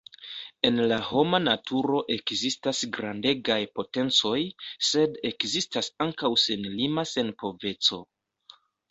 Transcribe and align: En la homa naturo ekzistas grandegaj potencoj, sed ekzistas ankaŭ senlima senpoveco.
En 0.67 0.77
la 0.91 0.95
homa 1.07 1.39
naturo 1.47 1.97
ekzistas 2.13 2.79
grandegaj 2.95 3.57
potencoj, 3.79 4.39
sed 4.87 5.19
ekzistas 5.31 5.91
ankaŭ 6.07 6.31
senlima 6.45 7.05
senpoveco. 7.11 8.01